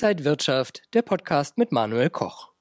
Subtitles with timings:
[0.00, 2.52] Inside Wirtschaft, der Podcast mit Manuel Koch.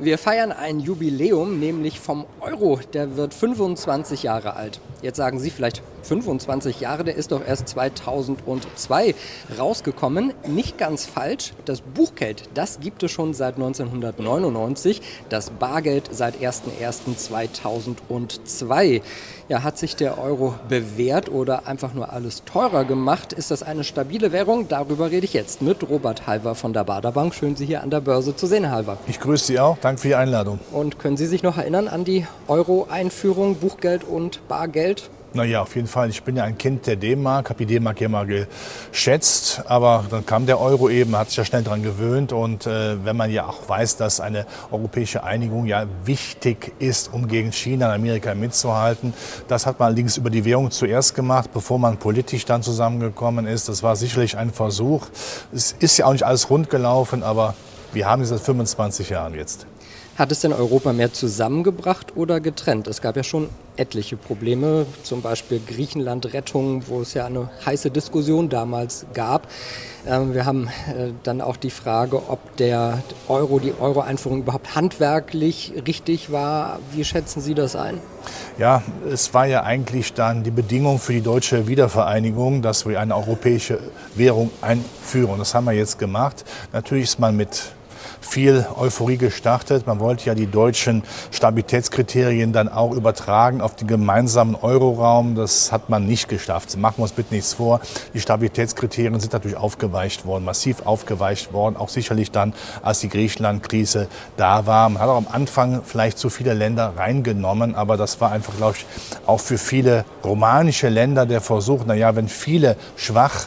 [0.00, 2.80] Wir feiern ein Jubiläum, nämlich vom Euro.
[2.92, 4.80] Der wird 25 Jahre alt.
[5.00, 9.14] Jetzt sagen Sie vielleicht 25 Jahre, der ist doch erst 2002
[9.58, 10.32] rausgekommen.
[10.46, 11.52] Nicht ganz falsch.
[11.64, 15.00] Das Buchgeld, das gibt es schon seit 1999.
[15.28, 19.02] Das Bargeld seit 01.01.2002.
[19.48, 23.32] Ja, hat sich der Euro bewährt oder einfach nur alles teurer gemacht?
[23.32, 24.68] Ist das eine stabile Währung?
[24.68, 27.34] Darüber rede ich jetzt mit Robert Halver von der Baderbank.
[27.34, 28.98] Schön, Sie hier an der Börse zu sehen, Halver.
[29.06, 29.76] Ich grüße Sie auch.
[29.80, 30.58] Danke für die Einladung.
[30.70, 35.10] Und können Sie sich noch erinnern an die Euro-Einführung, Buchgeld und Bargeld?
[35.34, 36.10] Naja, auf jeden Fall.
[36.10, 40.26] Ich bin ja ein Kind der D-Mark, habe die D-Mark ja mal geschätzt, aber dann
[40.26, 43.46] kam der Euro eben, hat sich ja schnell daran gewöhnt und äh, wenn man ja
[43.46, 49.14] auch weiß, dass eine europäische Einigung ja wichtig ist, um gegen China und Amerika mitzuhalten,
[49.48, 53.70] das hat man allerdings über die Währung zuerst gemacht, bevor man politisch dann zusammengekommen ist.
[53.70, 55.06] Das war sicherlich ein Versuch.
[55.50, 57.54] Es ist ja auch nicht alles rund gelaufen, aber
[57.94, 59.66] wir haben es seit 25 Jahren jetzt.
[60.16, 62.86] Hat es denn Europa mehr zusammengebracht oder getrennt?
[62.86, 68.50] Es gab ja schon etliche Probleme, zum Beispiel Griechenland-Rettung, wo es ja eine heiße Diskussion
[68.50, 69.48] damals gab.
[70.06, 75.72] Ähm, wir haben äh, dann auch die Frage, ob der Euro, die Euro-Einführung überhaupt handwerklich
[75.86, 76.80] richtig war.
[76.92, 77.98] Wie schätzen Sie das ein?
[78.58, 83.16] Ja, es war ja eigentlich dann die Bedingung für die deutsche Wiedervereinigung, dass wir eine
[83.16, 83.78] europäische
[84.14, 85.38] Währung einführen.
[85.38, 86.44] Das haben wir jetzt gemacht.
[86.72, 87.72] Natürlich ist man mit
[88.20, 89.86] viel Euphorie gestartet.
[89.86, 95.34] Man wollte ja die deutschen Stabilitätskriterien dann auch übertragen auf den gemeinsamen Euroraum.
[95.34, 96.76] Das hat man nicht geschafft.
[96.76, 97.80] Machen wir uns bitte nichts vor.
[98.14, 101.76] Die Stabilitätskriterien sind natürlich aufgeweicht worden, massiv aufgeweicht worden.
[101.76, 104.88] Auch sicherlich dann, als die Griechenland-Krise da war.
[104.88, 108.76] Man hat auch am Anfang vielleicht zu viele Länder reingenommen, aber das war einfach, glaube
[108.78, 108.86] ich,
[109.26, 113.46] auch für viele romanische Länder der Versuch, naja, wenn viele schwach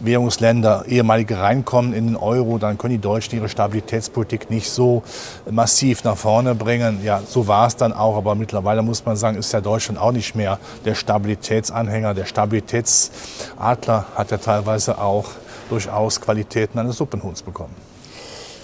[0.00, 5.02] Währungsländer, ehemalige reinkommen in den Euro, dann können die Deutschen ihre Stabilitätspolitik nicht so
[5.50, 7.00] massiv nach vorne bringen.
[7.04, 10.12] Ja, so war es dann auch, aber mittlerweile muss man sagen, ist ja Deutschland auch
[10.12, 12.14] nicht mehr der Stabilitätsanhänger.
[12.14, 15.26] Der Stabilitätsadler hat ja teilweise auch
[15.68, 17.74] durchaus Qualitäten eines Suppenhuhns bekommen.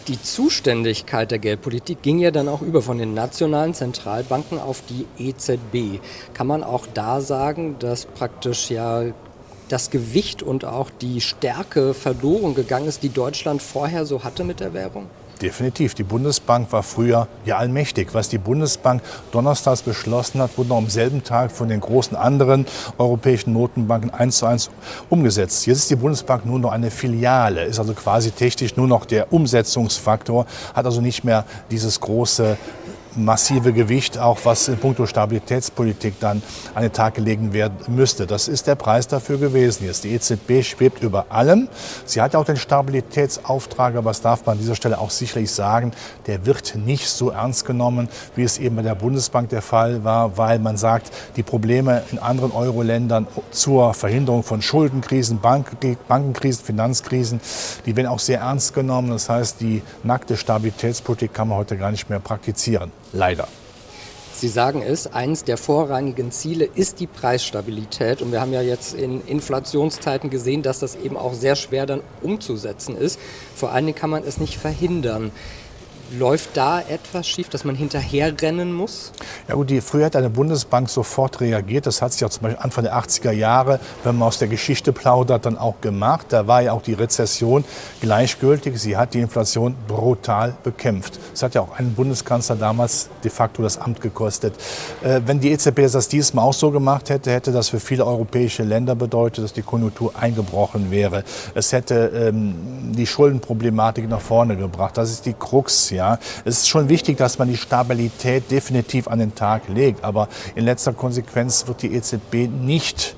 [0.09, 5.05] Die Zuständigkeit der Geldpolitik ging ja dann auch über von den nationalen Zentralbanken auf die
[5.19, 6.01] EZB.
[6.33, 9.03] Kann man auch da sagen, dass praktisch ja
[9.69, 14.61] das Gewicht und auch die Stärke verloren gegangen ist, die Deutschland vorher so hatte mit
[14.61, 15.07] der Währung?
[15.41, 15.95] Definitiv.
[15.95, 18.09] Die Bundesbank war früher ja allmächtig.
[18.13, 22.67] Was die Bundesbank donnerstags beschlossen hat, wurde noch am selben Tag von den großen anderen
[22.99, 24.71] europäischen Notenbanken eins zu eins
[25.09, 25.67] umgesetzt.
[25.67, 29.33] Jetzt ist die Bundesbank nur noch eine Filiale, ist also quasi technisch nur noch der
[29.33, 32.57] Umsetzungsfaktor, hat also nicht mehr dieses große
[33.25, 36.43] massive Gewicht, auch was in puncto Stabilitätspolitik dann
[36.75, 38.27] an den Tag gelegen werden müsste.
[38.27, 40.05] Das ist der Preis dafür gewesen jetzt.
[40.05, 41.69] Die EZB schwebt über allem.
[42.05, 45.93] Sie hat auch den Stabilitätsauftrag, aber das darf man an dieser Stelle auch sicherlich sagen,
[46.27, 50.37] der wird nicht so ernst genommen, wie es eben bei der Bundesbank der Fall war,
[50.37, 57.41] weil man sagt, die Probleme in anderen Euro-Ländern zur Verhinderung von Schuldenkrisen, Bankenkrisen, Finanzkrisen,
[57.87, 59.11] die werden auch sehr ernst genommen.
[59.11, 62.93] Das heißt, die nackte Stabilitätspolitik kann man heute gar nicht mehr praktizieren.
[63.13, 63.49] Leider.
[64.35, 68.23] Sie sagen es, eines der vorrangigen Ziele ist die Preisstabilität.
[68.23, 72.03] Und wir haben ja jetzt in Inflationszeiten gesehen, dass das eben auch sehr schwer dann
[72.23, 73.19] umzusetzen ist.
[73.57, 75.33] Vor allen Dingen kann man es nicht verhindern.
[76.17, 79.13] Läuft da etwas schief, dass man hinterherrennen muss?
[79.47, 81.87] Ja gut, die, früher hat eine Bundesbank sofort reagiert.
[81.87, 84.95] Das hat sich auch zum Beispiel Anfang der 80er Jahre, wenn man aus der Geschichte
[84.95, 86.29] plaudert, dann auch gemacht.
[86.31, 87.63] Da war ja auch die Rezession
[88.01, 88.81] gleichgültig.
[88.81, 91.21] Sie hat die Inflation brutal bekämpft.
[91.35, 94.55] Es hat ja auch einen Bundeskanzler damals de facto das Amt gekostet.
[95.03, 98.63] Äh, wenn die EZB das diesmal auch so gemacht hätte, hätte das für viele europäische
[98.63, 101.23] Länder bedeutet, dass die Konjunktur eingebrochen wäre.
[101.55, 104.97] Es hätte ähm, die Schuldenproblematik nach vorne gebracht.
[104.97, 105.91] Das ist die Krux.
[105.91, 105.98] Ja.
[106.45, 110.05] Es ist schon wichtig, dass man die Stabilität definitiv an den Tag legt.
[110.05, 113.17] Aber in letzter Konsequenz wird die EZB nicht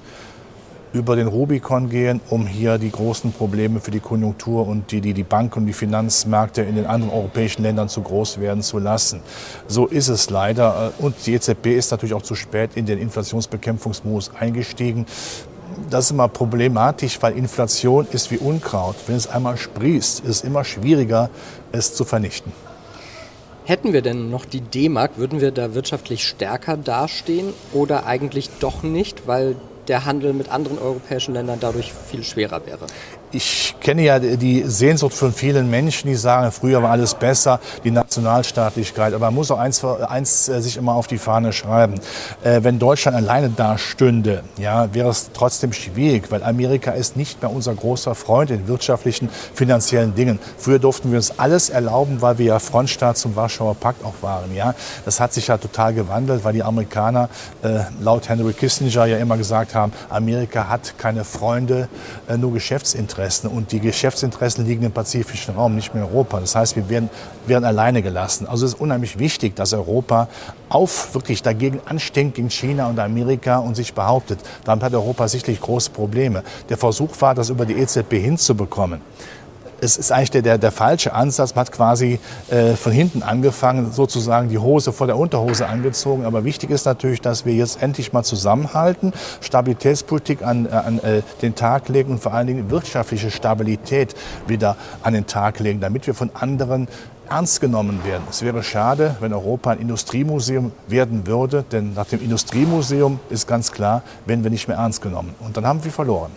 [0.92, 5.14] über den Rubikon gehen, um hier die großen Probleme für die Konjunktur und die, die,
[5.14, 9.20] die Banken und die Finanzmärkte in den anderen europäischen Ländern zu groß werden zu lassen.
[9.68, 10.92] So ist es leider.
[10.98, 15.06] Und die EZB ist natürlich auch zu spät in den Inflationsbekämpfungsmodus eingestiegen.
[15.88, 18.96] Das ist immer problematisch, weil Inflation ist wie Unkraut.
[19.06, 21.30] Wenn es einmal sprießt, ist es immer schwieriger,
[21.70, 22.52] es zu vernichten.
[23.70, 28.82] Hätten wir denn noch die D-Mark, würden wir da wirtschaftlich stärker dastehen oder eigentlich doch
[28.82, 29.54] nicht, weil
[29.86, 32.86] der Handel mit anderen europäischen Ländern dadurch viel schwerer wäre?
[33.32, 37.90] Ich kenne ja die Sehnsucht von vielen Menschen, die sagen, früher war alles besser, die
[37.90, 39.14] Nationalstaatlichkeit.
[39.14, 41.94] Aber man muss auch eins, eins äh, sich immer auf die Fahne schreiben.
[42.42, 47.52] Äh, wenn Deutschland alleine dastünde, ja, wäre es trotzdem schwierig, weil Amerika ist nicht mehr
[47.52, 50.38] unser großer Freund in wirtschaftlichen, finanziellen Dingen.
[50.58, 54.54] Früher durften wir uns alles erlauben, weil wir ja Frontstaat zum Warschauer Pakt auch waren.
[54.54, 54.74] Ja.
[55.04, 57.28] Das hat sich ja total gewandelt, weil die Amerikaner
[57.62, 61.88] äh, laut Henry Kissinger ja immer gesagt haben, Amerika hat keine Freunde,
[62.28, 63.19] äh, nur Geschäftsinteressen.
[63.20, 66.40] Geschäftsinteressen und die Geschäftsinteressen liegen im pazifischen Raum, nicht mehr in Europa.
[66.40, 67.10] Das heißt, wir werden,
[67.46, 68.46] werden alleine gelassen.
[68.46, 70.28] Also es ist unheimlich wichtig, dass Europa
[70.68, 74.38] auf wirklich dagegen anstinkt gegen China und Amerika und sich behauptet.
[74.64, 76.42] Damit hat Europa sicherlich große Probleme.
[76.68, 79.00] Der Versuch war, das über die EZB hinzubekommen
[79.80, 81.54] es ist eigentlich der, der, der falsche Ansatz.
[81.54, 82.18] Man hat quasi
[82.50, 86.24] äh, von hinten angefangen, sozusagen die Hose vor der Unterhose angezogen.
[86.24, 91.22] Aber wichtig ist natürlich, dass wir jetzt endlich mal zusammenhalten, Stabilitätspolitik an, äh, an äh,
[91.42, 94.14] den Tag legen und vor allen Dingen wirtschaftliche Stabilität
[94.46, 96.88] wieder an den Tag legen, damit wir von anderen
[97.28, 98.24] ernst genommen werden.
[98.28, 103.70] Es wäre schade, wenn Europa ein Industriemuseum werden würde, denn nach dem Industriemuseum ist ganz
[103.70, 105.34] klar, wenn wir nicht mehr ernst genommen.
[105.40, 106.32] Und dann haben wir verloren.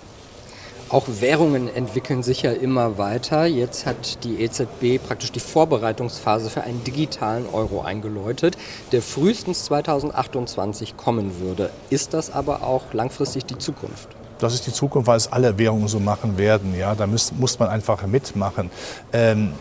[0.94, 3.48] Auch Währungen entwickeln sich ja immer weiter.
[3.48, 8.60] Jetzt hat die EZB praktisch die Vorbereitungsphase für einen digitalen Euro eingeläutet,
[8.92, 11.72] der frühestens 2028 kommen würde.
[11.90, 14.08] Ist das aber auch langfristig die Zukunft?
[14.38, 16.78] Das ist die Zukunft, weil es alle Währungen so machen werden.
[16.78, 18.70] Ja, da muss, muss man einfach mitmachen.
[19.14, 19.54] Ähm,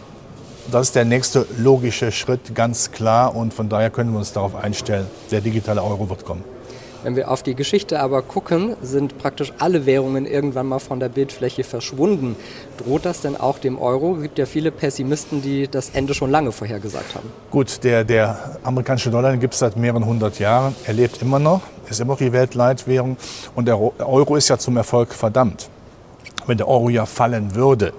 [0.71, 3.35] das ist der nächste logische Schritt, ganz klar.
[3.35, 6.45] Und von daher können wir uns darauf einstellen, der digitale Euro wird kommen.
[7.03, 11.09] Wenn wir auf die Geschichte aber gucken, sind praktisch alle Währungen irgendwann mal von der
[11.09, 12.37] Bildfläche verschwunden.
[12.79, 14.17] Droht das denn auch dem Euro?
[14.17, 17.29] Es gibt ja viele Pessimisten, die das Ende schon lange vorhergesagt haben.
[17.51, 20.77] Gut, der, der amerikanische Dollar gibt es seit mehreren hundert Jahren.
[20.87, 23.17] Er lebt immer noch, ist immer noch die Weltleitwährung.
[23.57, 25.69] Und der Euro ist ja zum Erfolg verdammt.
[26.47, 27.93] Wenn der Euro ja fallen würde,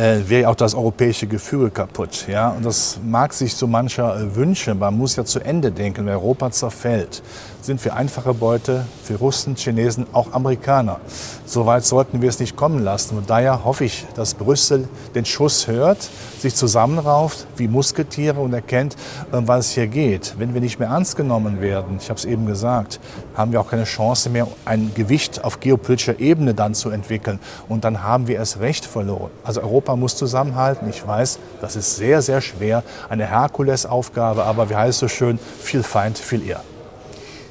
[0.00, 2.26] äh, wäre auch das europäische Gefüge kaputt.
[2.26, 2.50] Ja?
[2.50, 4.78] Und das mag sich so mancher äh, wünschen.
[4.78, 7.22] Man muss ja zu Ende denken, wenn Europa zerfällt
[7.62, 11.00] sind wir einfache Beute für Russen, Chinesen, auch Amerikaner.
[11.44, 13.18] Soweit sollten wir es nicht kommen lassen.
[13.18, 16.08] Und daher hoffe ich, dass Brüssel den Schuss hört,
[16.38, 18.96] sich zusammenrauft wie Musketiere und erkennt,
[19.30, 20.34] um was hier geht.
[20.38, 23.00] Wenn wir nicht mehr ernst genommen werden, ich habe es eben gesagt,
[23.34, 27.40] haben wir auch keine Chance mehr, ein Gewicht auf geopolitischer Ebene dann zu entwickeln.
[27.68, 29.30] Und dann haben wir es recht verloren.
[29.44, 30.88] Also Europa muss zusammenhalten.
[30.88, 35.38] Ich weiß, das ist sehr, sehr schwer, eine Herkulesaufgabe, aber wie heißt es so schön,
[35.38, 36.62] viel Feind, viel Ehr.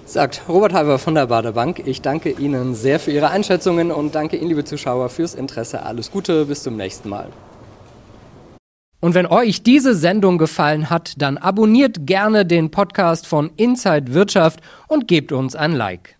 [0.05, 1.83] Sagt Robert Halber von der Badebank.
[1.85, 5.83] Ich danke Ihnen sehr für Ihre Einschätzungen und danke Ihnen, liebe Zuschauer, fürs Interesse.
[5.83, 7.27] Alles Gute, bis zum nächsten Mal.
[9.01, 14.59] Und wenn euch diese Sendung gefallen hat, dann abonniert gerne den Podcast von Inside Wirtschaft
[14.87, 16.18] und gebt uns ein Like.